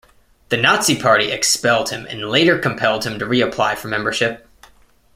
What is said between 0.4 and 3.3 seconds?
The Nazi Party expelled him and later compelled him to